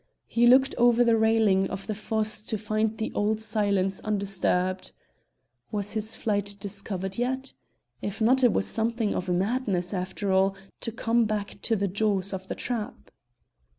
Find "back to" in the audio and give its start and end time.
11.25-11.75